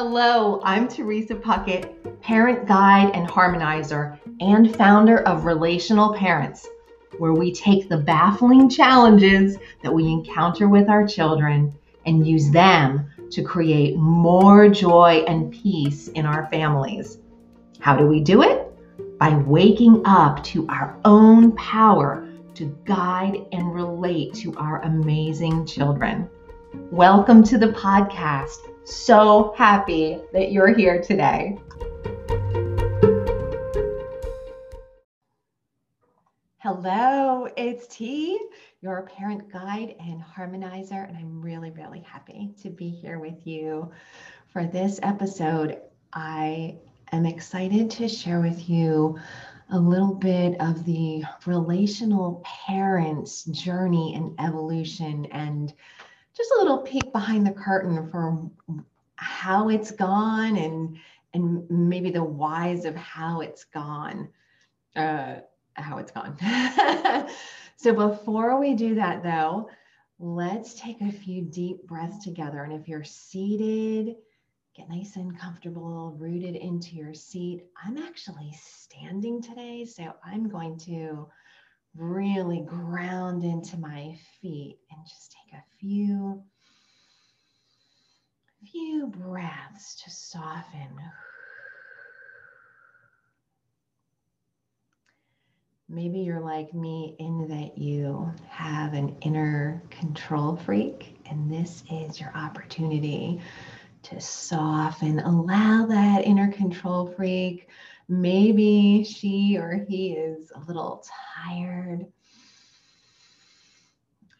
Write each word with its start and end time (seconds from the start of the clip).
Hello, 0.00 0.60
I'm 0.62 0.86
Teresa 0.86 1.34
Puckett, 1.34 2.20
parent 2.22 2.68
guide 2.68 3.10
and 3.14 3.28
harmonizer, 3.28 4.16
and 4.38 4.76
founder 4.76 5.22
of 5.26 5.44
Relational 5.44 6.14
Parents, 6.14 6.68
where 7.18 7.32
we 7.32 7.50
take 7.52 7.88
the 7.88 7.96
baffling 7.96 8.68
challenges 8.68 9.56
that 9.82 9.92
we 9.92 10.06
encounter 10.06 10.68
with 10.68 10.88
our 10.88 11.04
children 11.04 11.76
and 12.06 12.24
use 12.24 12.48
them 12.52 13.10
to 13.32 13.42
create 13.42 13.96
more 13.96 14.68
joy 14.68 15.24
and 15.26 15.52
peace 15.52 16.06
in 16.06 16.26
our 16.26 16.46
families. 16.48 17.18
How 17.80 17.96
do 17.96 18.06
we 18.06 18.20
do 18.20 18.44
it? 18.44 18.70
By 19.18 19.34
waking 19.34 20.02
up 20.04 20.44
to 20.44 20.64
our 20.68 20.96
own 21.04 21.56
power 21.56 22.24
to 22.54 22.66
guide 22.84 23.46
and 23.50 23.74
relate 23.74 24.32
to 24.34 24.54
our 24.58 24.80
amazing 24.82 25.66
children. 25.66 26.30
Welcome 26.92 27.42
to 27.42 27.58
the 27.58 27.72
podcast. 27.72 28.58
So 28.88 29.52
happy 29.54 30.18
that 30.32 30.50
you're 30.50 30.74
here 30.74 30.98
today. 31.02 31.58
Hello, 36.56 37.48
it's 37.54 37.86
T, 37.88 38.40
your 38.80 39.02
parent 39.02 39.52
guide 39.52 39.94
and 40.00 40.22
harmonizer, 40.22 41.06
and 41.06 41.18
I'm 41.18 41.42
really, 41.42 41.70
really 41.70 42.00
happy 42.00 42.54
to 42.62 42.70
be 42.70 42.88
here 42.88 43.18
with 43.18 43.46
you 43.46 43.92
for 44.54 44.64
this 44.64 44.98
episode. 45.02 45.82
I 46.14 46.78
am 47.12 47.26
excited 47.26 47.90
to 47.90 48.08
share 48.08 48.40
with 48.40 48.70
you 48.70 49.18
a 49.70 49.78
little 49.78 50.14
bit 50.14 50.58
of 50.62 50.86
the 50.86 51.24
relational 51.44 52.42
parents 52.66 53.44
journey 53.44 54.14
and 54.14 54.34
evolution 54.40 55.26
and 55.26 55.74
just 56.38 56.52
a 56.52 56.58
little 56.58 56.78
peek 56.78 57.12
behind 57.12 57.46
the 57.46 57.52
curtain 57.52 58.08
for 58.10 58.50
how 59.16 59.68
it's 59.68 59.90
gone 59.90 60.56
and 60.56 60.96
and 61.34 61.68
maybe 61.68 62.10
the 62.10 62.24
whys 62.24 62.86
of 62.86 62.96
how 62.96 63.40
it's 63.40 63.64
gone 63.64 64.28
uh, 64.96 65.36
how 65.74 65.98
it's 65.98 66.10
gone. 66.12 66.36
So 67.80 67.94
before 67.94 68.58
we 68.58 68.74
do 68.74 68.96
that 68.96 69.22
though 69.22 69.68
let's 70.18 70.74
take 70.74 71.00
a 71.00 71.12
few 71.12 71.42
deep 71.42 71.86
breaths 71.86 72.24
together. 72.24 72.64
And 72.64 72.72
if 72.72 72.88
you're 72.88 73.04
seated 73.04 74.16
get 74.78 74.88
nice 74.88 75.16
and 75.16 75.36
comfortable 75.36 76.14
rooted 76.18 76.54
into 76.54 76.94
your 76.94 77.12
seat. 77.12 77.64
I'm 77.84 77.98
actually 77.98 78.52
standing 78.60 79.42
today 79.42 79.84
so 79.84 80.14
i'm 80.24 80.48
going 80.48 80.78
to 80.78 81.26
really 81.96 82.60
ground 82.60 83.42
into 83.44 83.76
my 83.78 84.14
feet 84.40 84.78
and 84.90 85.00
just 85.06 85.32
take 85.32 85.58
a 85.58 85.64
few 85.80 86.42
few 88.72 89.06
breaths 89.06 90.02
to 90.02 90.10
soften. 90.10 91.00
Maybe 95.88 96.18
you're 96.18 96.40
like 96.40 96.74
me 96.74 97.16
in 97.18 97.48
that 97.48 97.78
you 97.78 98.30
have 98.48 98.92
an 98.92 99.16
inner 99.22 99.82
control 99.88 100.56
freak, 100.56 101.16
and 101.30 101.50
this 101.50 101.82
is 101.90 102.20
your 102.20 102.30
opportunity 102.36 103.40
to 104.02 104.20
soften. 104.20 105.20
Allow 105.20 105.86
that 105.86 106.26
inner 106.26 106.52
control 106.52 107.06
freak 107.06 107.68
Maybe 108.08 109.04
she 109.04 109.58
or 109.58 109.84
he 109.86 110.12
is 110.12 110.50
a 110.54 110.60
little 110.60 111.04
tired. 111.36 112.06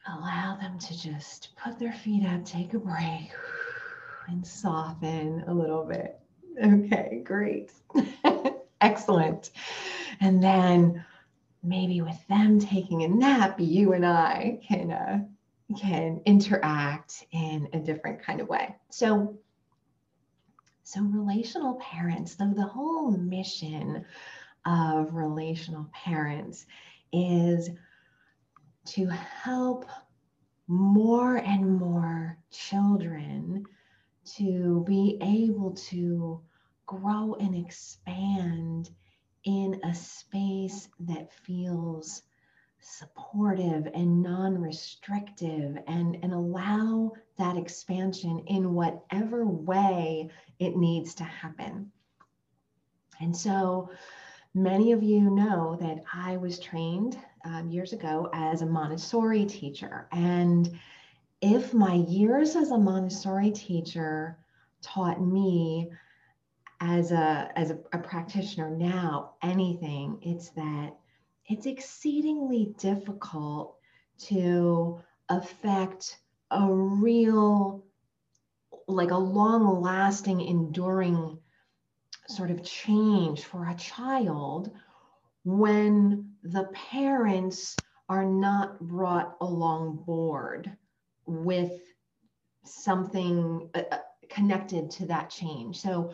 Allow 0.06 0.56
them 0.56 0.78
to 0.78 0.98
just 0.98 1.50
put 1.62 1.78
their 1.78 1.92
feet 1.92 2.24
up, 2.24 2.46
take 2.46 2.72
a 2.72 2.78
break, 2.78 3.30
and 4.27 4.46
soften 4.46 5.44
a 5.46 5.52
little 5.52 5.84
bit. 5.84 6.18
Okay, 6.64 7.20
great. 7.24 7.73
Excellent. 8.80 9.51
And 10.20 10.42
then 10.42 11.05
maybe 11.62 12.01
with 12.01 12.27
them 12.28 12.58
taking 12.58 13.02
a 13.02 13.08
nap, 13.08 13.61
you 13.61 13.92
and 13.92 14.07
I 14.07 14.61
can 14.67 14.90
uh, 14.90 15.24
can 15.78 16.23
interact 16.24 17.27
in 17.33 17.68
a 17.74 17.78
different 17.78 18.23
kind 18.23 18.40
of 18.40 18.48
way. 18.48 18.74
So 18.90 19.39
so, 20.89 21.03
relational 21.03 21.75
parents, 21.75 22.35
though 22.35 22.55
the 22.57 22.65
whole 22.65 23.11
mission 23.11 24.07
of 24.65 25.13
relational 25.13 25.87
parents 25.93 26.65
is 27.13 27.69
to 28.87 29.05
help 29.09 29.85
more 30.67 31.37
and 31.37 31.79
more 31.79 32.39
children 32.51 33.67
to 34.37 34.83
be 34.87 35.19
able 35.21 35.73
to 35.91 36.41
grow 36.87 37.35
and 37.35 37.55
expand 37.55 38.89
in 39.45 39.79
a 39.85 39.95
space 39.95 40.89
that 41.01 41.35
feels 41.45 42.23
supportive 42.80 43.86
and 43.94 44.22
non-restrictive 44.22 45.78
and, 45.86 46.16
and 46.22 46.33
allow 46.33 47.12
that 47.36 47.56
expansion 47.56 48.42
in 48.46 48.74
whatever 48.74 49.46
way 49.46 50.30
it 50.58 50.77
needs 50.77 51.14
to 51.14 51.24
happen. 51.24 51.90
And 53.20 53.36
so 53.36 53.90
many 54.55 54.92
of 54.92 55.02
you 55.02 55.30
know 55.30 55.77
that 55.80 56.02
I 56.12 56.36
was 56.36 56.58
trained 56.58 57.18
um, 57.44 57.68
years 57.68 57.92
ago 57.92 58.30
as 58.33 58.62
a 58.62 58.66
Montessori 58.66 59.45
teacher. 59.45 60.08
And 60.12 60.78
if 61.40 61.72
my 61.72 61.95
years 61.95 62.56
as 62.56 62.70
a 62.70 62.78
Montessori 62.78 63.50
teacher 63.50 64.39
taught 64.83 65.20
me 65.20 65.90
as 66.80 67.10
a 67.10 67.50
as 67.56 67.70
a, 67.70 67.78
a 67.92 67.98
practitioner 67.98 68.70
now 68.70 69.34
anything, 69.42 70.18
it's 70.22 70.50
that 70.50 70.95
it's 71.48 71.67
exceedingly 71.67 72.75
difficult 72.79 73.77
to 74.19 75.01
affect 75.29 76.19
a 76.51 76.70
real, 76.70 77.85
like 78.86 79.11
a 79.11 79.19
long 79.19 79.81
lasting, 79.81 80.41
enduring 80.41 81.39
sort 82.29 82.51
of 82.51 82.63
change 82.63 83.45
for 83.45 83.69
a 83.69 83.75
child 83.75 84.70
when 85.45 86.33
the 86.42 86.64
parents 86.75 87.79
are 88.08 88.25
not 88.25 88.81
brought 88.81 89.37
along 89.41 90.03
board 90.07 90.77
with 91.27 91.73
something 92.64 93.70
uh, 93.75 93.83
uh 93.91 93.98
connected 94.29 94.91
to 94.91 95.07
that 95.07 95.31
change. 95.31 95.81
So 95.81 96.13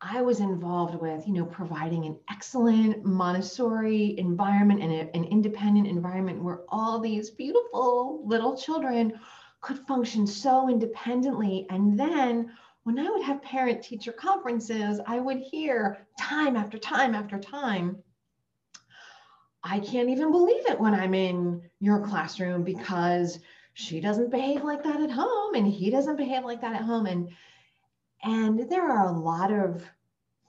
I 0.00 0.20
was 0.20 0.40
involved 0.40 0.94
with, 1.00 1.26
you 1.26 1.32
know, 1.32 1.46
providing 1.46 2.04
an 2.04 2.18
excellent 2.30 3.04
Montessori 3.04 4.18
environment 4.18 4.82
and 4.82 4.92
a, 4.92 5.16
an 5.16 5.24
independent 5.24 5.86
environment 5.86 6.42
where 6.42 6.60
all 6.68 7.00
these 7.00 7.30
beautiful 7.30 8.22
little 8.26 8.56
children 8.56 9.18
could 9.62 9.78
function 9.86 10.26
so 10.26 10.68
independently. 10.68 11.66
And 11.70 11.98
then 11.98 12.52
when 12.84 12.98
I 12.98 13.10
would 13.10 13.22
have 13.22 13.42
parent 13.42 13.82
teacher 13.82 14.12
conferences, 14.12 15.00
I 15.06 15.18
would 15.18 15.38
hear 15.38 16.06
time 16.20 16.56
after 16.56 16.78
time 16.78 17.14
after 17.14 17.38
time, 17.38 17.96
I 19.64 19.80
can't 19.80 20.10
even 20.10 20.30
believe 20.30 20.66
it 20.68 20.78
when 20.78 20.94
I'm 20.94 21.14
in 21.14 21.62
your 21.80 22.06
classroom 22.06 22.62
because 22.62 23.40
she 23.74 24.00
doesn't 24.00 24.30
behave 24.30 24.62
like 24.62 24.84
that 24.84 25.00
at 25.00 25.10
home 25.10 25.54
and 25.54 25.66
he 25.66 25.90
doesn't 25.90 26.16
behave 26.16 26.44
like 26.44 26.60
that 26.60 26.76
at 26.76 26.82
home. 26.82 27.06
And 27.06 27.30
and 28.26 28.68
there 28.68 28.90
are 28.90 29.06
a 29.06 29.18
lot 29.18 29.52
of 29.52 29.88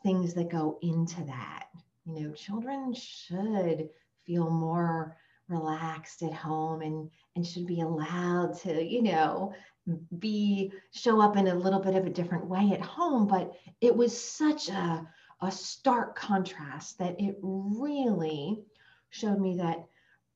things 0.02 0.34
that 0.34 0.50
go 0.50 0.80
into 0.82 1.24
that. 1.26 1.68
You 2.06 2.14
know, 2.14 2.34
children 2.34 2.94
should 2.94 3.90
feel 4.26 4.50
more 4.50 5.16
relaxed 5.48 6.24
at 6.24 6.34
home 6.34 6.82
and 6.82 7.09
and 7.35 7.46
should 7.46 7.68
be 7.68 7.82
allowed 7.82 8.58
to, 8.59 8.84
you 8.84 9.03
know, 9.03 9.53
be 10.18 10.72
show 10.91 11.22
up 11.22 11.38
in 11.38 11.47
a 11.47 11.56
little 11.56 11.79
bit 11.79 11.96
of 11.96 12.06
a 12.06 12.09
different 12.09 12.47
way 12.47 12.72
at 12.74 12.82
home, 12.82 13.28
but 13.28 13.53
it 13.80 13.96
was 13.96 14.20
such 14.20 14.70
a 14.70 15.08
a 15.41 15.52
stark 15.52 16.18
contrast 16.18 16.97
that 16.97 17.20
it 17.22 17.38
really 17.41 18.59
showed 19.12 19.40
me 19.40 19.58
that 19.58 19.85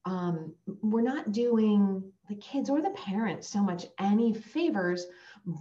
um, 0.06 0.53
we're 0.81 1.01
not 1.01 1.31
doing 1.31 2.03
the 2.27 2.36
kids 2.36 2.69
or 2.69 2.81
the 2.81 2.89
parents 2.92 3.48
so 3.48 3.62
much 3.62 3.86
any 4.00 4.33
favors 4.33 5.06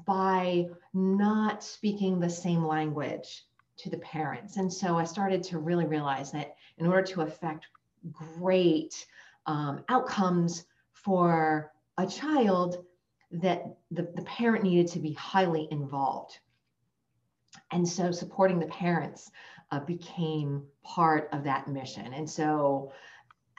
by 0.07 0.67
not 0.95 1.63
speaking 1.63 2.19
the 2.19 2.31
same 2.31 2.65
language 2.65 3.45
to 3.77 3.91
the 3.91 3.99
parents. 3.99 4.57
And 4.57 4.73
so 4.73 4.97
I 4.97 5.05
started 5.05 5.43
to 5.45 5.59
really 5.59 5.87
realize 5.87 6.33
that 6.33 6.55
in 6.79 6.87
order 6.87 7.03
to 7.03 7.23
affect 7.23 7.67
great 8.13 9.07
um, 9.47 9.85
outcomes 9.89 10.65
for 10.93 11.73
a 11.99 12.07
child, 12.07 12.85
that 13.33 13.77
the, 13.91 14.03
the 14.15 14.23
parent 14.23 14.65
needed 14.65 14.89
to 14.89 14.99
be 14.99 15.13
highly 15.13 15.69
involved. 15.71 16.39
And 17.71 17.89
so 17.89 18.11
supporting 18.11 18.59
the 18.59 18.67
parents 18.67 19.31
uh, 19.71 19.81
became 19.81 20.65
part 20.83 21.29
of 21.33 21.45
that 21.45 21.69
mission. 21.69 22.13
And 22.13 22.29
so 22.29 22.93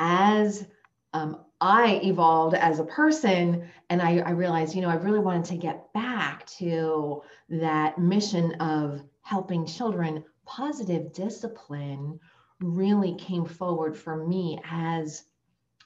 as 0.02 0.66
um, 1.14 1.38
I 1.62 2.02
evolved 2.04 2.56
as 2.56 2.80
a 2.80 2.84
person 2.84 3.70
and 3.92 4.02
I, 4.02 4.18
I 4.18 4.32
realized, 4.32 4.76
you 4.76 4.82
know, 4.82 4.90
I 4.90 4.96
really 4.96 5.20
wanted 5.20 5.46
to 5.46 5.58
get 5.58 5.94
back 5.94 6.48
to 6.58 7.22
that 7.50 8.00
mission 8.00 8.54
of 8.56 9.04
helping 9.22 9.66
children. 9.68 10.24
Positive 10.44 11.14
discipline 11.14 12.20
really 12.60 13.14
came 13.16 13.46
forward 13.46 13.96
for 13.96 14.26
me 14.26 14.60
as 14.70 15.26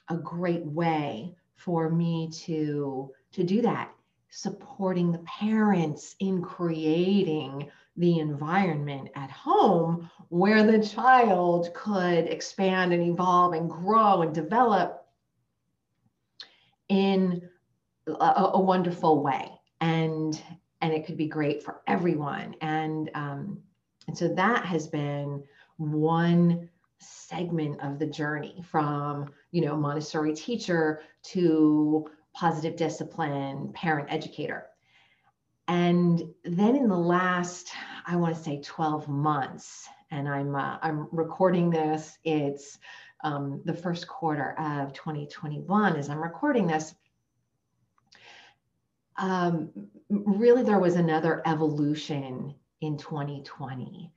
a 0.08 0.16
great 0.16 0.64
way 0.64 1.34
for 1.54 1.90
me 1.90 2.30
to 2.30 3.12
to 3.32 3.44
do 3.44 3.60
that 3.62 3.92
supporting 4.30 5.12
the 5.12 5.18
parents 5.20 6.16
in 6.20 6.42
creating 6.42 7.70
the 7.96 8.18
environment 8.18 9.08
at 9.14 9.30
home 9.30 10.10
where 10.28 10.64
the 10.64 10.84
child 10.86 11.72
could 11.74 12.26
expand 12.26 12.92
and 12.92 13.02
evolve 13.02 13.54
and 13.54 13.70
grow 13.70 14.22
and 14.22 14.34
develop 14.34 15.06
in 16.88 17.48
a, 18.06 18.50
a 18.54 18.60
wonderful 18.60 19.22
way. 19.22 19.50
And 19.80 20.40
and 20.82 20.92
it 20.92 21.06
could 21.06 21.16
be 21.16 21.26
great 21.26 21.62
for 21.62 21.80
everyone. 21.86 22.54
And 22.60 23.10
um, 23.14 23.62
and 24.06 24.16
so 24.16 24.28
that 24.28 24.64
has 24.64 24.86
been 24.86 25.42
one 25.78 26.68
segment 26.98 27.80
of 27.82 27.98
the 27.98 28.06
journey 28.06 28.64
from 28.70 29.30
you 29.50 29.62
know 29.62 29.76
montessori 29.76 30.34
teacher 30.34 31.02
to 31.22 32.06
positive 32.34 32.76
discipline 32.76 33.70
parent 33.74 34.08
educator 34.10 34.66
and 35.68 36.22
then 36.44 36.76
in 36.76 36.88
the 36.88 36.96
last 36.96 37.70
i 38.06 38.16
want 38.16 38.34
to 38.34 38.42
say 38.42 38.60
12 38.62 39.08
months 39.08 39.88
and 40.10 40.28
i'm 40.28 40.54
uh, 40.54 40.78
i'm 40.82 41.08
recording 41.12 41.70
this 41.70 42.18
it's 42.24 42.78
um, 43.24 43.62
the 43.64 43.74
first 43.74 44.06
quarter 44.06 44.52
of 44.58 44.92
2021 44.92 45.96
as 45.96 46.08
i'm 46.08 46.22
recording 46.22 46.66
this 46.66 46.94
um, 49.18 49.70
really 50.10 50.62
there 50.62 50.78
was 50.78 50.96
another 50.96 51.42
evolution 51.46 52.54
in 52.82 52.96
2020 52.98 54.12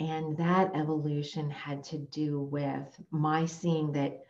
and 0.00 0.36
that 0.36 0.74
evolution 0.74 1.48
had 1.50 1.84
to 1.84 1.98
do 1.98 2.40
with 2.40 3.00
my 3.10 3.46
seeing 3.46 3.92
that 3.92 4.24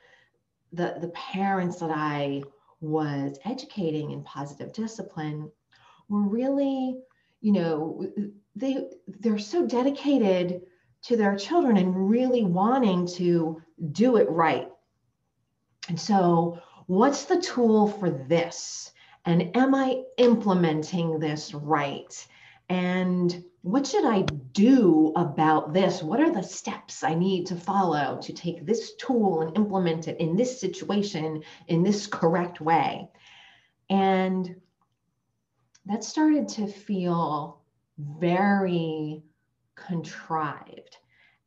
the, 0.73 0.97
the 1.01 1.09
parents 1.09 1.79
that 1.79 1.91
I 1.91 2.43
was 2.81 3.39
educating 3.45 4.11
in 4.11 4.23
positive 4.25 4.73
discipline 4.73 5.51
were 6.09 6.23
really, 6.23 6.99
you 7.41 7.53
know, 7.53 8.07
they 8.57 8.89
they're 9.07 9.39
so 9.39 9.67
dedicated 9.67 10.63
to 11.03 11.17
their 11.17 11.37
children 11.37 11.77
and 11.77 12.09
really 12.09 12.45
wanting 12.45 13.07
to 13.07 13.61
do 13.93 14.17
it 14.17 14.29
right. 14.31 14.69
And 15.89 16.01
so, 16.01 16.59
what's 16.87 17.25
the 17.25 17.41
tool 17.41 17.89
for 17.89 18.11
this? 18.11 18.93
And 19.27 19.57
am 19.57 19.75
I 19.75 20.03
implementing 20.19 21.19
this 21.19 21.55
right? 21.55 22.27
And 22.69 23.45
what 23.63 23.87
should 23.87 24.05
I 24.05 24.23
do 24.53 25.13
about 25.17 25.73
this? 25.73 26.03
What 26.03 26.21
are 26.21 26.31
the 26.31 26.43
steps 26.43 27.03
I 27.03 27.15
need 27.15 27.47
to 27.47 27.57
follow 27.57 28.19
to 28.23 28.33
take 28.33 28.67
this 28.67 28.95
tool 28.97 29.41
and 29.41 29.57
implement 29.57 30.09
it 30.09 30.21
in 30.21 30.37
this 30.37 30.61
situation 30.61 31.43
in 31.69 31.83
this 31.83 32.07
correct 32.07 32.61
way? 32.61 33.09
And 33.89 34.57
that 35.87 36.05
started 36.05 36.49
to 36.49 36.67
feel 36.67 37.61
very 37.99 39.23
contrived. 39.75 40.97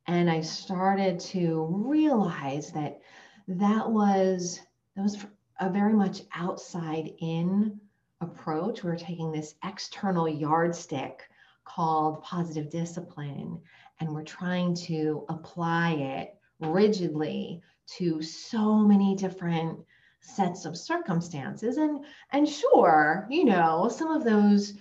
And 0.08 0.30
I 0.30 0.42
started 0.42 1.20
to 1.20 1.66
realize 1.70 2.72
that 2.72 3.02
that 3.48 3.90
was 3.90 4.60
that 4.96 5.04
was 5.04 5.26
a 5.60 5.70
very 5.70 5.94
much 5.94 6.22
outside 6.34 7.12
in 7.20 7.80
approach. 8.22 8.84
We 8.84 8.90
we're 8.90 8.98
taking 8.98 9.32
this 9.32 9.56
external 9.64 10.28
yardstick 10.28 11.24
called 11.66 12.24
positive 12.24 12.70
discipline, 12.70 13.60
and 14.00 14.14
we're 14.14 14.24
trying 14.24 14.74
to 14.76 15.26
apply 15.30 15.92
it 15.92 16.36
rigidly 16.60 17.62
to 17.98 18.22
so 18.22 18.78
many 18.78 19.16
different 19.16 19.80
sets 20.28 20.66
of 20.66 20.78
circumstances. 20.78 21.78
And 21.78 22.06
and 22.32 22.48
sure, 22.48 23.28
you 23.30 23.46
know, 23.46 23.90
some 23.90 24.12
of 24.12 24.24
those 24.24 24.74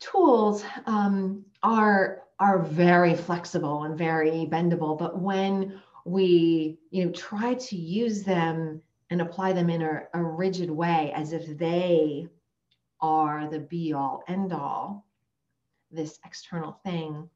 tools 0.00 0.64
um, 0.86 1.44
are 1.62 2.22
are 2.38 2.60
very 2.60 3.14
flexible 3.14 3.84
and 3.84 3.98
very 3.98 4.46
bendable, 4.50 4.96
but 4.98 5.20
when 5.20 5.80
we 6.04 6.78
you 6.90 7.04
know 7.04 7.12
try 7.12 7.54
to 7.54 7.76
use 7.76 8.22
them 8.22 8.80
and 9.10 9.20
apply 9.20 9.52
them 9.52 9.70
in 9.70 9.82
a, 9.82 10.02
a 10.14 10.22
rigid 10.22 10.70
way 10.70 11.12
as 11.14 11.32
if 11.32 11.58
they 11.58 12.28
are 13.00 13.48
the 13.48 13.58
be 13.58 13.92
all 13.92 14.22
end 14.28 14.52
all 14.52 15.06
this 15.90 16.18
external 16.24 16.72
thing, 16.84 17.28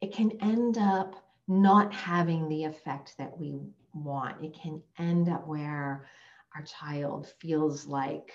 it 0.00 0.12
can 0.12 0.30
end 0.40 0.78
up 0.78 1.25
not 1.48 1.92
having 1.92 2.48
the 2.48 2.64
effect 2.64 3.14
that 3.18 3.38
we 3.38 3.58
want. 3.94 4.44
It 4.44 4.54
can 4.54 4.82
end 4.98 5.28
up 5.28 5.46
where 5.46 6.06
our 6.54 6.62
child 6.62 7.32
feels 7.38 7.86
like, 7.86 8.32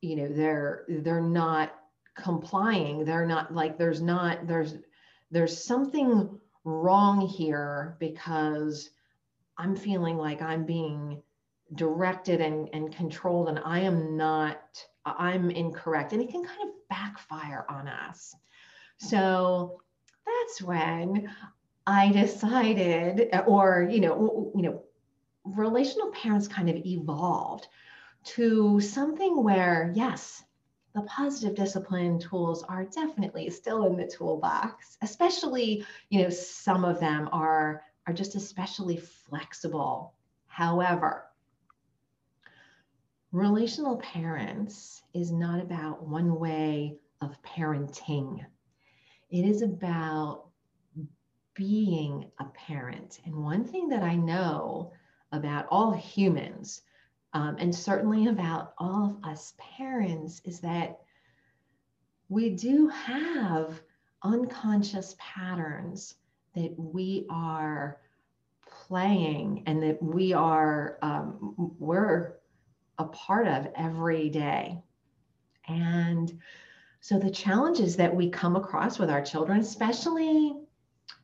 you 0.00 0.16
know, 0.16 0.28
they're 0.28 0.84
they're 0.88 1.20
not 1.20 1.74
complying. 2.16 3.04
They're 3.04 3.26
not 3.26 3.54
like 3.54 3.78
there's 3.78 4.02
not 4.02 4.46
there's 4.46 4.76
there's 5.30 5.64
something 5.64 6.38
wrong 6.64 7.26
here 7.26 7.96
because 8.00 8.90
I'm 9.58 9.76
feeling 9.76 10.16
like 10.16 10.42
I'm 10.42 10.64
being 10.64 11.22
directed 11.74 12.40
and, 12.40 12.68
and 12.72 12.94
controlled 12.94 13.48
and 13.48 13.60
I 13.64 13.80
am 13.80 14.16
not 14.16 14.60
I'm 15.04 15.50
incorrect. 15.50 16.12
And 16.12 16.22
it 16.22 16.30
can 16.30 16.44
kind 16.44 16.62
of 16.62 16.88
backfire 16.88 17.64
on 17.68 17.88
us. 17.88 18.34
So 18.98 19.80
that's 20.26 20.62
when 20.62 21.28
I 21.86 22.12
decided, 22.12 23.30
or, 23.46 23.88
you 23.90 24.00
know, 24.00 24.52
you 24.54 24.62
know, 24.62 24.82
relational 25.44 26.10
parents 26.12 26.46
kind 26.46 26.70
of 26.70 26.76
evolved 26.76 27.66
to 28.24 28.80
something 28.80 29.42
where, 29.42 29.92
yes, 29.94 30.44
the 30.94 31.02
positive 31.02 31.56
discipline 31.56 32.18
tools 32.18 32.62
are 32.64 32.84
definitely 32.84 33.50
still 33.50 33.86
in 33.86 33.96
the 33.96 34.06
toolbox, 34.06 34.98
especially, 35.02 35.84
you 36.10 36.22
know, 36.22 36.30
some 36.30 36.84
of 36.84 37.00
them 37.00 37.28
are, 37.32 37.82
are 38.06 38.12
just 38.12 38.34
especially 38.34 38.98
flexible. 38.98 40.14
However, 40.46 41.24
relational 43.32 43.96
parents 43.96 45.02
is 45.14 45.32
not 45.32 45.60
about 45.60 46.06
one 46.06 46.38
way 46.38 46.98
of 47.20 47.42
parenting. 47.42 48.44
It 49.30 49.46
is 49.46 49.62
about 49.62 50.51
being 51.54 52.30
a 52.38 52.44
parent. 52.44 53.20
And 53.24 53.34
one 53.34 53.64
thing 53.64 53.88
that 53.88 54.02
I 54.02 54.16
know 54.16 54.92
about 55.32 55.66
all 55.70 55.92
humans, 55.92 56.82
um, 57.32 57.56
and 57.58 57.74
certainly 57.74 58.28
about 58.28 58.74
all 58.78 59.06
of 59.06 59.30
us 59.30 59.54
parents, 59.58 60.40
is 60.44 60.60
that 60.60 61.00
we 62.28 62.50
do 62.50 62.88
have 62.88 63.80
unconscious 64.22 65.16
patterns 65.18 66.14
that 66.54 66.74
we 66.78 67.26
are 67.30 67.98
playing 68.86 69.62
and 69.66 69.82
that 69.82 70.02
we 70.02 70.32
are 70.32 70.98
um, 71.02 71.54
we're 71.78 72.34
a 72.98 73.04
part 73.04 73.46
of 73.46 73.68
every 73.76 74.28
day. 74.28 74.82
And 75.68 76.38
so 77.00 77.18
the 77.18 77.30
challenges 77.30 77.96
that 77.96 78.14
we 78.14 78.30
come 78.30 78.56
across 78.56 78.98
with 78.98 79.10
our 79.10 79.22
children, 79.22 79.60
especially 79.60 80.54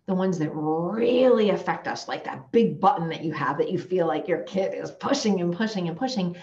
the 0.09 0.15
ones 0.15 0.39
that 0.39 0.51
really 0.55 1.51
affect 1.51 1.87
us, 1.87 2.09
like 2.09 2.25
that 2.25 2.51
big 2.51 2.81
button 2.81 3.11
that 3.11 3.23
you 3.23 3.31
have 3.33 3.59
that 3.59 3.71
you 3.71 3.79
feel 3.79 4.07
like 4.07 4.27
your 4.27 4.41
kid 4.45 4.73
is 4.73 4.91
pushing 4.91 5.43
and 5.43 5.55
pushing 5.55 5.87
and 5.87 5.99
pushing, 5.99 6.35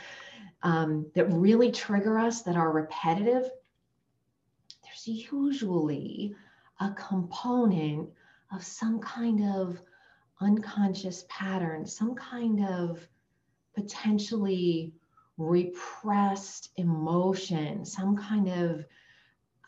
um, 0.62 1.08
that 1.16 1.26
really 1.34 1.72
trigger 1.72 2.20
us, 2.20 2.44
that 2.44 2.56
are 2.56 2.72
repetitive, 2.72 3.50
there's 4.84 5.08
usually 5.08 6.36
a 6.80 6.92
component 6.92 8.08
of 8.54 8.64
some 8.64 9.00
kind 9.00 9.44
of 9.56 9.82
unconscious 10.42 11.26
pattern, 11.28 11.88
some 11.88 12.14
kind 12.14 12.64
of 12.64 13.00
potentially 13.74 14.94
repressed 15.40 16.70
emotion, 16.76 17.84
some 17.84 18.16
kind 18.16 18.48
of 18.48 18.86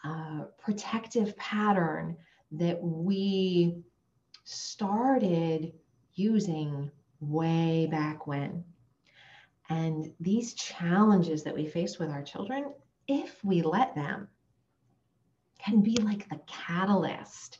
uh, 0.03 0.43
protective 0.59 1.35
pattern 1.35 2.15
that 2.51 2.81
we 2.81 3.83
started 4.43 5.73
using 6.13 6.89
way 7.19 7.87
back 7.91 8.27
when. 8.27 8.63
And 9.69 10.13
these 10.19 10.53
challenges 10.53 11.43
that 11.43 11.55
we 11.55 11.67
face 11.67 11.99
with 11.99 12.09
our 12.09 12.23
children, 12.23 12.73
if 13.07 13.43
we 13.43 13.61
let 13.61 13.95
them, 13.95 14.27
can 15.59 15.81
be 15.81 15.97
like 15.97 16.29
the 16.29 16.39
catalyst 16.47 17.59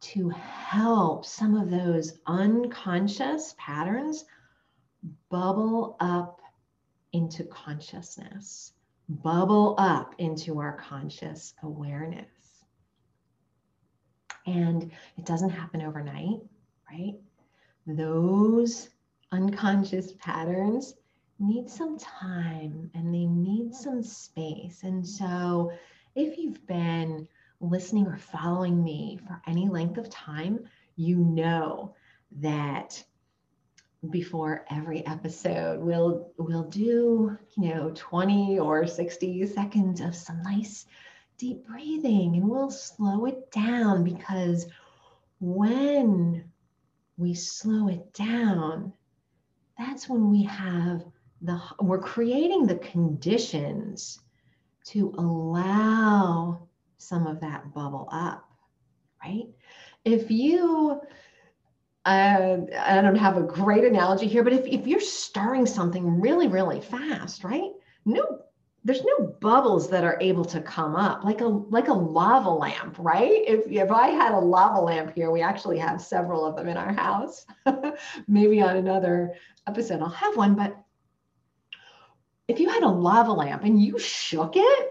to 0.00 0.28
help 0.28 1.24
some 1.24 1.56
of 1.56 1.70
those 1.70 2.20
unconscious 2.26 3.54
patterns 3.58 4.24
bubble 5.30 5.96
up 6.00 6.40
into 7.12 7.44
consciousness, 7.44 8.72
bubble 9.08 9.74
up 9.78 10.14
into 10.18 10.60
our 10.60 10.76
conscious 10.76 11.54
awareness. 11.62 12.35
And 14.46 14.90
it 15.16 15.24
doesn't 15.24 15.50
happen 15.50 15.82
overnight, 15.82 16.40
right? 16.90 17.14
Those 17.86 18.88
unconscious 19.32 20.12
patterns 20.18 20.94
need 21.38 21.68
some 21.68 21.98
time 21.98 22.90
and 22.94 23.12
they 23.12 23.26
need 23.26 23.74
some 23.74 24.02
space. 24.02 24.82
And 24.82 25.06
so, 25.06 25.72
if 26.14 26.38
you've 26.38 26.66
been 26.66 27.28
listening 27.60 28.06
or 28.06 28.16
following 28.16 28.82
me 28.82 29.18
for 29.26 29.40
any 29.46 29.68
length 29.68 29.98
of 29.98 30.08
time, 30.08 30.64
you 30.96 31.16
know 31.16 31.94
that 32.40 33.02
before 34.10 34.64
every 34.70 35.04
episode 35.06 35.80
we'll 35.80 36.30
we'll 36.38 36.68
do 36.68 37.36
you 37.56 37.74
know 37.74 37.90
20 37.94 38.58
or 38.58 38.86
60 38.86 39.46
seconds 39.46 40.00
of 40.00 40.14
some 40.14 40.42
nice 40.42 40.86
deep 41.38 41.66
breathing 41.66 42.36
and 42.36 42.48
we'll 42.48 42.70
slow 42.70 43.26
it 43.26 43.50
down 43.50 44.04
because 44.04 44.66
when 45.40 46.44
we 47.16 47.34
slow 47.34 47.88
it 47.88 48.12
down 48.14 48.92
that's 49.78 50.08
when 50.08 50.30
we 50.30 50.42
have 50.44 51.04
the 51.42 51.60
we're 51.80 51.98
creating 51.98 52.66
the 52.66 52.76
conditions 52.76 54.20
to 54.84 55.14
allow 55.18 56.66
some 56.96 57.26
of 57.26 57.40
that 57.40 57.72
bubble 57.74 58.08
up 58.10 58.48
right 59.22 59.46
if 60.04 60.30
you 60.30 61.00
uh, 62.06 62.58
I 62.78 63.02
don't 63.02 63.16
have 63.16 63.36
a 63.36 63.42
great 63.42 63.82
analogy 63.82 64.28
here, 64.28 64.44
but 64.44 64.52
if, 64.52 64.64
if 64.64 64.86
you're 64.86 65.00
stirring 65.00 65.66
something 65.66 66.20
really, 66.20 66.46
really 66.46 66.80
fast, 66.80 67.42
right? 67.42 67.72
No, 68.04 68.42
there's 68.86 69.02
no 69.02 69.26
bubbles 69.40 69.90
that 69.90 70.04
are 70.04 70.16
able 70.20 70.44
to 70.44 70.60
come 70.60 70.94
up 70.94 71.24
like 71.24 71.40
a 71.40 71.46
like 71.46 71.88
a 71.88 71.92
lava 71.92 72.48
lamp, 72.50 72.94
right? 73.00 73.42
If 73.44 73.66
if 73.66 73.90
I 73.90 74.08
had 74.08 74.32
a 74.32 74.38
lava 74.38 74.80
lamp 74.80 75.12
here, 75.12 75.32
we 75.32 75.42
actually 75.42 75.78
have 75.78 76.00
several 76.00 76.46
of 76.46 76.54
them 76.54 76.68
in 76.68 76.76
our 76.76 76.92
house. 76.92 77.44
Maybe 78.28 78.62
on 78.62 78.76
another 78.76 79.34
episode 79.66 80.00
I'll 80.00 80.08
have 80.08 80.36
one, 80.36 80.54
but 80.54 80.76
if 82.46 82.60
you 82.60 82.68
had 82.68 82.84
a 82.84 82.88
lava 82.88 83.32
lamp 83.32 83.64
and 83.64 83.82
you 83.82 83.98
shook 83.98 84.52
it, 84.54 84.88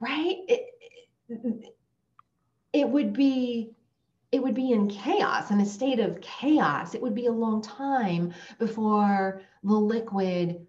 right? 0.00 0.36
It, 0.46 0.66
it, 1.30 1.74
it 2.74 2.88
would 2.90 3.14
be 3.14 3.70
it 4.32 4.42
would 4.42 4.54
be 4.54 4.72
in 4.72 4.86
chaos, 4.86 5.50
in 5.50 5.60
a 5.62 5.66
state 5.66 5.98
of 5.98 6.20
chaos. 6.20 6.94
It 6.94 7.00
would 7.00 7.14
be 7.14 7.24
a 7.24 7.32
long 7.32 7.62
time 7.62 8.34
before 8.58 9.40
the 9.62 9.72
liquid 9.72 10.66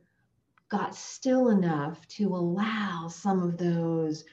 got 0.69 0.95
still 0.95 1.49
enough 1.49 2.07
to 2.07 2.35
allow 2.35 3.07
some 3.07 3.41
of 3.41 3.57
those 3.57 4.23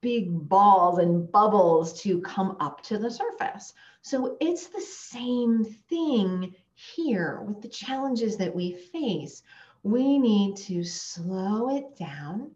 big 0.00 0.48
balls 0.48 0.98
and 0.98 1.30
bubbles 1.30 2.00
to 2.00 2.20
come 2.22 2.56
up 2.60 2.82
to 2.82 2.98
the 2.98 3.10
surface. 3.10 3.74
So 4.02 4.36
it's 4.40 4.68
the 4.68 4.80
same 4.80 5.64
thing 5.88 6.54
here 6.74 7.42
with 7.46 7.60
the 7.60 7.68
challenges 7.68 8.36
that 8.38 8.54
we 8.54 8.72
face. 8.72 9.42
We 9.82 10.18
need 10.18 10.56
to 10.58 10.82
slow 10.82 11.76
it 11.76 11.96
down, 11.96 12.52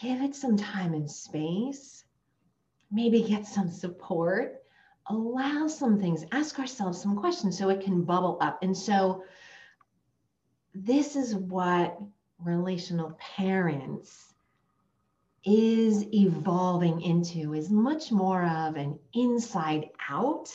give 0.00 0.22
it 0.22 0.34
some 0.34 0.56
time 0.56 0.94
and 0.94 1.10
space, 1.10 2.04
maybe 2.90 3.22
get 3.22 3.46
some 3.46 3.70
support 3.70 4.60
allow 5.10 5.66
some 5.66 5.98
things, 5.98 6.24
ask 6.32 6.58
ourselves 6.58 7.00
some 7.00 7.16
questions 7.16 7.58
so 7.58 7.68
it 7.68 7.80
can 7.80 8.04
bubble 8.04 8.38
up. 8.40 8.62
And 8.62 8.76
so, 8.76 9.24
this 10.74 11.16
is 11.16 11.34
what 11.34 11.98
relational 12.42 13.18
parents 13.36 14.34
is 15.44 16.04
evolving 16.12 17.00
into 17.00 17.54
is 17.54 17.70
much 17.70 18.12
more 18.12 18.44
of 18.44 18.76
an 18.76 18.98
inside 19.14 19.88
out 20.08 20.50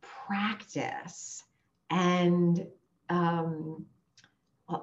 practice 0.00 1.42
and 1.90 2.66
um, 3.08 3.84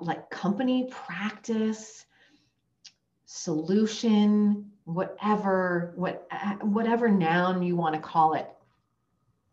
like 0.01 0.29
company 0.29 0.89
practice 0.91 2.05
solution 3.25 4.71
whatever 4.83 5.93
what 5.95 6.27
whatever 6.61 7.09
noun 7.09 7.61
you 7.61 7.75
want 7.75 7.95
to 7.95 8.01
call 8.01 8.33
it 8.33 8.47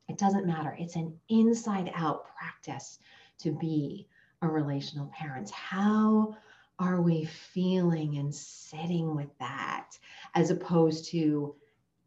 it 0.08 0.18
doesn't 0.18 0.46
matter. 0.46 0.76
It's 0.78 0.96
an 0.96 1.18
inside 1.28 1.90
out 1.94 2.26
practice 2.36 2.98
to 3.38 3.52
be 3.52 4.06
relational 4.48 5.10
parent. 5.16 5.50
How 5.50 6.36
are 6.78 7.00
we 7.00 7.24
feeling 7.24 8.18
and 8.18 8.34
sitting 8.34 9.14
with 9.14 9.30
that 9.38 9.98
as 10.34 10.50
opposed 10.50 11.10
to, 11.10 11.54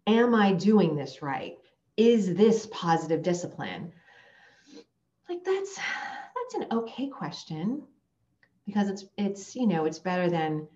am 0.05 0.35
I 0.35 0.53
doing 0.53 0.95
this 0.95 1.21
right? 1.21 1.57
Is 1.95 2.35
this 2.35 2.67
positive 2.71 3.23
discipline? 3.23 3.91
Like 5.29 5.43
that's 5.43 5.75
that's 5.75 6.55
an 6.55 6.67
okay 6.71 7.07
question 7.07 7.83
because 8.65 8.89
it's 8.89 9.05
it's 9.17 9.55
you 9.55 9.67
know 9.67 9.85
it's 9.85 9.99
better 9.99 10.29
than 10.29 10.67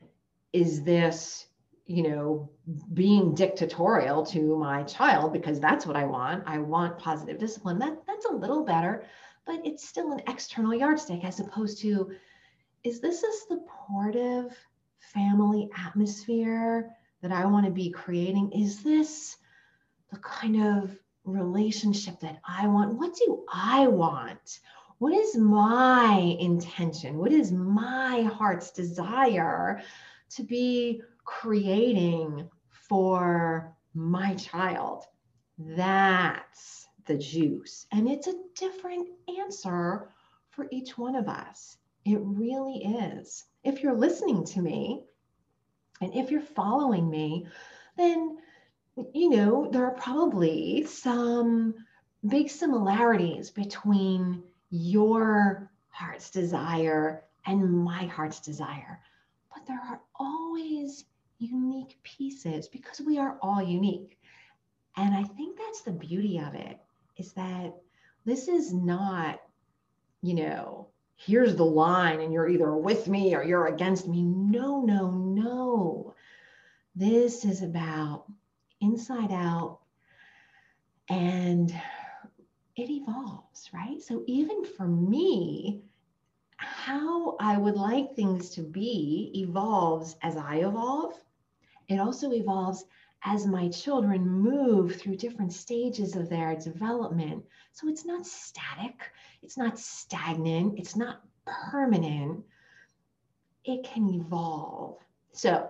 is 0.52 0.84
this 0.84 1.48
you 1.92 2.04
know, 2.04 2.50
being 2.94 3.36
dictatorial 3.36 4.26
to 4.26 4.58
my 4.58 4.84
child 4.84 5.34
because 5.34 5.60
that's 5.60 5.86
what 5.86 5.98
I 5.98 6.06
want. 6.06 6.44
I 6.46 6.58
want 6.60 6.98
positive 6.98 7.38
discipline. 7.38 7.80
That 7.80 7.98
that's 8.08 8.26
a 8.26 8.34
little 8.34 8.64
better, 8.64 9.04
but 9.46 9.62
it's 9.66 9.88
still 9.88 10.12
an 10.12 10.22
external 10.28 10.74
yardstick 10.74 11.24
as 11.24 11.40
opposed 11.40 11.82
to 11.82 12.12
is 12.84 13.00
this 13.00 13.24
a 13.24 13.48
supportive 13.48 14.58
family 15.00 15.70
atmosphere 15.78 16.90
that 17.22 17.32
I 17.32 17.46
want 17.46 17.66
to 17.66 17.72
be 17.72 17.92
creating? 17.92 18.52
Is 18.54 18.82
this 18.82 19.38
the 20.12 20.18
kind 20.18 20.62
of 20.62 20.98
relationship 21.24 22.20
that 22.22 22.40
I 22.48 22.68
want? 22.68 22.98
What 22.98 23.16
do 23.16 23.46
I 23.54 23.88
want? 23.88 24.60
What 24.98 25.14
is 25.14 25.38
my 25.38 26.36
intention? 26.40 27.18
What 27.18 27.32
is 27.32 27.52
my 27.52 28.24
heart's 28.24 28.72
desire 28.72 29.82
to 30.32 30.44
be 30.44 31.02
creating 31.24 32.50
for 32.70 33.76
my 33.94 34.36
child. 34.36 35.06
That's 35.58 36.88
the 37.12 37.18
juice. 37.18 37.86
And 37.92 38.10
it's 38.10 38.28
a 38.28 38.42
different 38.56 39.10
answer 39.40 40.10
for 40.52 40.68
each 40.72 40.98
one 40.98 41.16
of 41.16 41.28
us. 41.28 41.78
It 42.06 42.20
really 42.22 42.84
is. 42.86 43.44
If 43.64 43.84
you're 43.84 43.96
listening 43.96 44.46
to 44.46 44.62
me 44.62 45.04
and 46.00 46.16
if 46.16 46.32
you're 46.32 46.42
following 46.42 47.10
me, 47.10 47.48
then, 47.98 48.38
you 49.14 49.30
know, 49.30 49.70
there 49.72 49.86
are 49.86 49.96
probably 49.96 50.86
some 50.86 51.76
big 52.28 52.50
similarities 52.50 53.52
between 53.52 54.44
your 54.70 55.70
heart's 55.90 56.30
desire 56.30 57.24
and 57.46 57.84
my 57.84 58.06
heart's 58.06 58.40
desire. 58.40 59.02
But 59.54 59.66
there 59.68 59.82
are 59.82 60.00
always 60.16 61.04
unique 61.40 61.98
pieces 62.04 62.70
because 62.70 63.02
we 63.02 63.18
are 63.20 63.38
all 63.42 63.62
unique. 63.62 64.18
And 64.96 65.14
I 65.14 65.24
think 65.24 65.58
that's 65.58 65.82
the 65.82 65.92
beauty 65.92 66.40
of 66.40 66.56
it 66.56 66.80
is 67.18 67.34
that 67.34 67.74
this 68.26 68.48
is 68.48 68.74
not, 68.74 69.42
you 70.22 70.36
know, 70.36 70.88
here's 71.16 71.56
the 71.56 71.66
line 71.66 72.22
and 72.22 72.34
you're 72.34 72.50
either 72.50 72.76
with 72.76 73.08
me 73.08 73.36
or 73.36 73.44
you're 73.44 73.68
against 73.68 74.08
me. 74.08 74.22
No, 74.22 74.82
no, 74.82 75.12
no. 75.12 76.16
This 76.96 77.46
is 77.46 77.62
about 77.62 78.26
inside 78.80 79.32
out 79.32 79.80
and 81.10 81.72
it 82.76 82.90
evolves, 82.90 83.70
right? 83.74 84.02
So 84.02 84.24
even 84.28 84.66
for 84.66 84.88
me, 84.88 85.84
how 86.58 87.36
I 87.40 87.58
would 87.58 87.76
like 87.76 88.16
things 88.16 88.52
to 88.52 88.62
be 88.62 89.32
evolves 89.36 90.16
as 90.22 90.38
I 90.38 90.58
evolve 90.58 91.14
it 91.92 92.00
also 92.00 92.32
evolves 92.32 92.86
as 93.24 93.46
my 93.46 93.70
children 93.70 94.28
move 94.28 94.96
through 94.96 95.16
different 95.16 95.54
stages 95.54 96.16
of 96.16 96.30
their 96.30 96.56
development. 96.56 97.44
So 97.74 97.88
it's 97.88 98.06
not 98.06 98.26
static, 98.26 99.12
it's 99.44 99.58
not 99.58 99.78
stagnant, 99.78 100.80
it's 100.80 100.96
not 100.96 101.22
permanent. 101.46 102.44
It 103.64 103.84
can 103.84 104.10
evolve. 104.10 104.98
So 105.34 105.70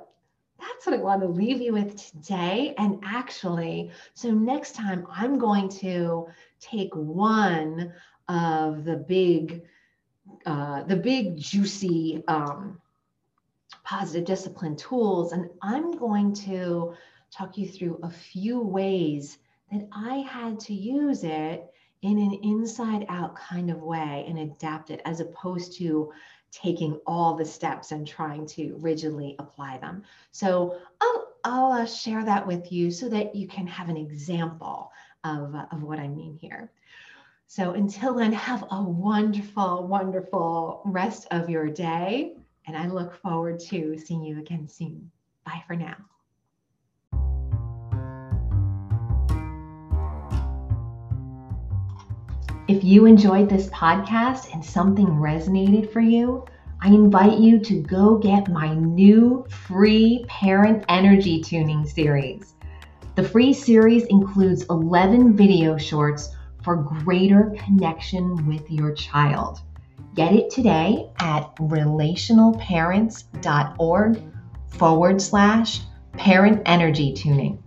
that's 0.59 0.85
what 0.85 0.95
I 0.95 1.01
want 1.01 1.21
to 1.21 1.27
leave 1.27 1.61
you 1.61 1.73
with 1.73 1.97
today. 1.97 2.73
And 2.77 3.03
actually, 3.05 3.91
so 4.13 4.31
next 4.31 4.75
time 4.75 5.05
I'm 5.11 5.37
going 5.37 5.67
to 5.79 6.27
take 6.59 6.95
one 6.95 7.93
of 8.29 8.85
the 8.85 8.95
big, 8.95 9.63
uh, 10.45 10.83
the 10.83 10.95
big 10.95 11.37
juicy 11.37 12.23
um, 12.27 12.79
positive 13.83 14.25
discipline 14.25 14.75
tools. 14.75 15.33
And 15.33 15.49
I'm 15.61 15.91
going 15.91 16.33
to 16.35 16.93
talk 17.31 17.57
you 17.57 17.67
through 17.67 17.99
a 18.03 18.09
few 18.09 18.59
ways 18.61 19.37
that 19.71 19.87
I 19.91 20.17
had 20.17 20.59
to 20.61 20.73
use 20.73 21.23
it 21.23 21.71
in 22.01 22.17
an 22.17 22.39
inside 22.43 23.05
out 23.09 23.35
kind 23.35 23.69
of 23.69 23.81
way 23.81 24.25
and 24.27 24.39
adapt 24.39 24.89
it 24.89 25.01
as 25.05 25.19
opposed 25.19 25.77
to 25.77 26.11
taking 26.51 26.99
all 27.05 27.35
the 27.35 27.45
steps 27.45 27.91
and 27.91 28.05
trying 28.05 28.45
to 28.45 28.75
rigidly 28.79 29.35
apply 29.39 29.77
them. 29.77 30.03
So 30.31 30.77
I'll, 30.99 31.27
I'll 31.43 31.71
uh, 31.71 31.85
share 31.85 32.25
that 32.25 32.45
with 32.45 32.71
you 32.71 32.91
so 32.91 33.07
that 33.09 33.35
you 33.35 33.47
can 33.47 33.65
have 33.67 33.87
an 33.87 33.97
example 33.97 34.91
of, 35.23 35.55
uh, 35.55 35.65
of 35.71 35.83
what 35.83 35.99
I 35.99 36.07
mean 36.07 36.35
here. 36.35 36.71
So 37.47 37.71
until 37.71 38.13
then, 38.13 38.33
have 38.33 38.65
a 38.71 38.81
wonderful, 38.81 39.87
wonderful 39.87 40.81
rest 40.85 41.27
of 41.31 41.49
your 41.49 41.67
day. 41.67 42.35
And 42.65 42.77
I 42.77 42.87
look 42.87 43.15
forward 43.21 43.59
to 43.71 43.97
seeing 43.97 44.23
you 44.23 44.39
again 44.39 44.67
soon. 44.67 45.11
Bye 45.45 45.63
for 45.67 45.75
now. 45.75 45.95
If 52.71 52.83
you 52.85 53.05
enjoyed 53.05 53.49
this 53.49 53.67
podcast 53.67 54.53
and 54.53 54.63
something 54.63 55.05
resonated 55.05 55.91
for 55.91 55.99
you, 55.99 56.45
I 56.79 56.87
invite 56.87 57.37
you 57.37 57.59
to 57.59 57.81
go 57.81 58.17
get 58.17 58.47
my 58.47 58.73
new 58.73 59.45
free 59.49 60.23
parent 60.29 60.85
energy 60.87 61.41
tuning 61.41 61.85
series. 61.85 62.53
The 63.15 63.23
free 63.23 63.51
series 63.51 64.05
includes 64.05 64.63
11 64.69 65.35
video 65.35 65.77
shorts 65.77 66.33
for 66.63 66.77
greater 66.77 67.53
connection 67.57 68.47
with 68.47 68.71
your 68.71 68.93
child. 68.93 69.59
Get 70.15 70.31
it 70.31 70.49
today 70.49 71.09
at 71.19 71.53
relationalparents.org 71.57 74.23
forward 74.69 75.21
slash 75.21 75.81
parent 76.13 76.61
energy 76.65 77.11
tuning. 77.11 77.61